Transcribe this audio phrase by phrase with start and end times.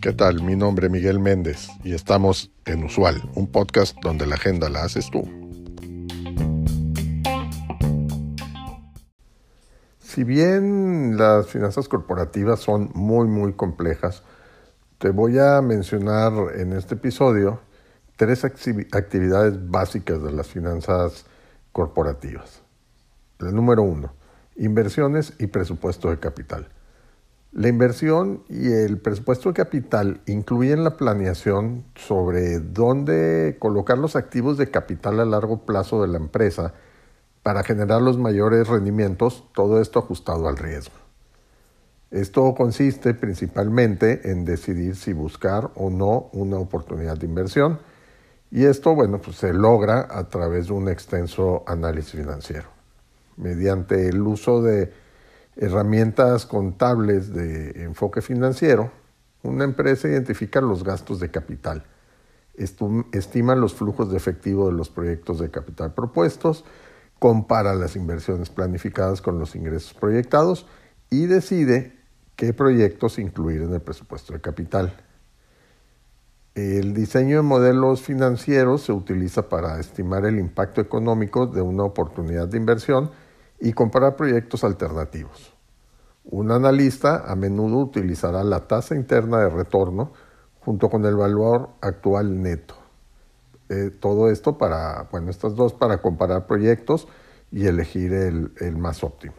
[0.00, 0.42] ¿Qué tal?
[0.42, 4.84] Mi nombre es Miguel Méndez y estamos en Usual, un podcast donde la agenda la
[4.84, 5.22] haces tú.
[9.98, 14.22] Si bien las finanzas corporativas son muy muy complejas,
[14.98, 17.60] te voy a mencionar en este episodio
[18.16, 21.26] tres actividades básicas de las finanzas
[21.72, 22.62] corporativas.
[23.40, 24.12] El número uno,
[24.58, 26.68] inversiones y presupuesto de capital.
[27.52, 34.58] La inversión y el presupuesto de capital incluyen la planeación sobre dónde colocar los activos
[34.58, 36.74] de capital a largo plazo de la empresa
[37.42, 40.96] para generar los mayores rendimientos, todo esto ajustado al riesgo.
[42.10, 47.78] Esto consiste principalmente en decidir si buscar o no una oportunidad de inversión
[48.50, 52.75] y esto, bueno, pues se logra a través de un extenso análisis financiero.
[53.36, 54.92] Mediante el uso de
[55.56, 58.90] herramientas contables de enfoque financiero,
[59.42, 61.84] una empresa identifica los gastos de capital,
[63.12, 66.64] estima los flujos de efectivo de los proyectos de capital propuestos,
[67.18, 70.66] compara las inversiones planificadas con los ingresos proyectados
[71.10, 71.98] y decide
[72.36, 74.94] qué proyectos incluir en el presupuesto de capital.
[76.54, 82.48] El diseño de modelos financieros se utiliza para estimar el impacto económico de una oportunidad
[82.48, 83.10] de inversión
[83.60, 85.54] y comparar proyectos alternativos.
[86.24, 90.12] Un analista a menudo utilizará la tasa interna de retorno
[90.60, 92.86] junto con el valor actual neto
[93.68, 97.08] eh, todo esto para, bueno, estas dos para comparar proyectos
[97.50, 99.34] y elegir el, más óptimo.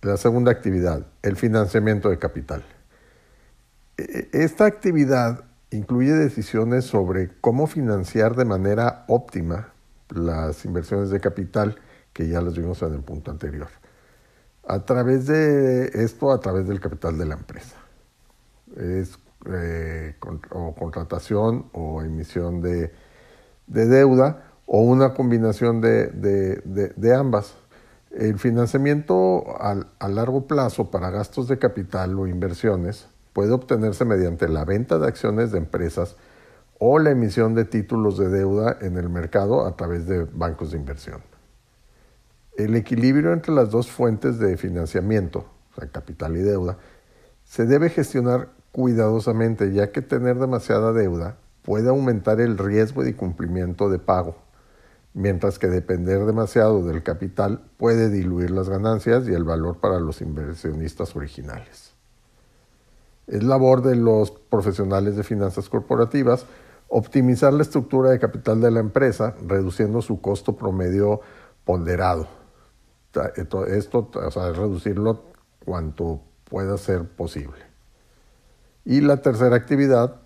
[0.00, 2.64] La segunda actividad, el financiamiento de capital.
[3.98, 9.74] E, e, esta actividad incluye decisiones sobre cómo financiar de manera óptima
[10.08, 11.76] las inversiones de capital
[12.12, 13.68] que ya las vimos en el punto anterior.
[14.66, 17.76] A través de esto, a través del capital de la empresa.
[18.76, 22.92] Es eh, contratación o emisión de,
[23.66, 27.56] deuda o una combinación de, ambas.
[28.10, 34.64] El financiamiento a largo plazo para gastos de capital o inversiones puede obtenerse mediante la
[34.64, 36.16] venta de acciones de empresas
[36.78, 40.78] o la emisión de títulos de deuda en el mercado a través de bancos de
[40.78, 41.20] inversión.
[42.56, 46.78] El equilibrio entre las dos fuentes de financiamiento, o sea, capital y deuda,
[47.44, 53.90] se debe gestionar cuidadosamente, ya que tener demasiada deuda puede aumentar el riesgo de cumplimiento
[53.90, 54.36] de pago,
[55.14, 60.20] mientras que depender demasiado del capital puede diluir las ganancias y el valor para los
[60.20, 61.94] inversionistas originales.
[63.26, 66.46] Es labor de los profesionales de finanzas corporativas
[66.88, 71.20] optimizar la estructura de capital de la empresa, reduciendo su costo promedio
[71.64, 72.39] ponderado.
[73.68, 75.24] Esto, o sea, reducirlo
[75.64, 77.58] cuanto pueda ser posible.
[78.84, 80.16] Y la tercera actividad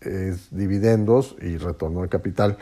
[0.00, 2.58] es dividendos y retorno de capital.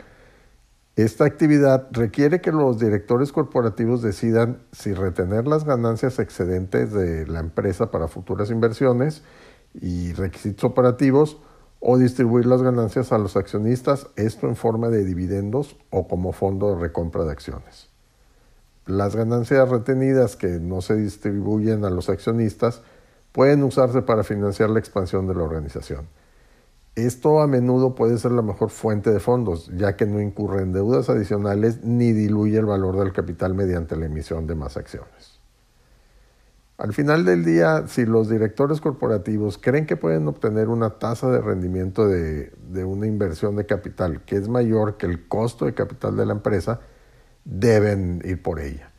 [0.95, 7.39] Esta actividad requiere que los directores corporativos decidan si retener las ganancias excedentes de la
[7.39, 9.23] empresa para futuras inversiones
[9.73, 11.37] y requisitos operativos
[11.79, 16.75] o distribuir las ganancias a los accionistas, esto en forma de dividendos o como fondo
[16.75, 17.89] de recompra de acciones.
[18.89, 22.81] Las ganancias retenidas que no se distribuyen a los accionistas
[23.31, 26.07] pueden usarse para financiar la expansión de la organización.
[26.95, 30.73] Esto a menudo puede ser la mejor fuente de fondos, ya que no incurre en
[30.73, 35.39] deudas adicionales ni diluye el valor del capital mediante la emisión de más acciones.
[36.79, 41.41] Al final del día, si los directores corporativos creen que pueden obtener una tasa de
[41.41, 46.17] rendimiento de, de, una inversión de capital que es mayor que el costo de capital
[46.17, 46.79] de la empresa,
[47.45, 48.91] deben ir por ella.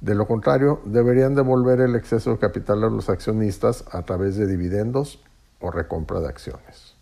[0.00, 4.46] De lo contrario, deberían devolver el exceso de capital a los accionistas a través de
[4.46, 5.22] dividendos
[5.60, 6.94] o recompra de acciones.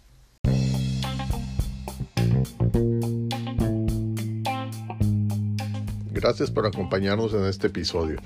[6.12, 8.18] Gracias por acompañarnos en este episodio.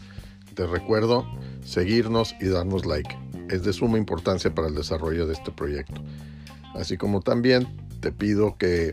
[0.54, 1.24] Te recuerdo
[1.64, 3.18] seguirnos y darnos like.
[3.50, 6.00] Es de suma importancia para el desarrollo de este proyecto.
[6.74, 7.66] Así como también
[8.00, 8.92] te pido que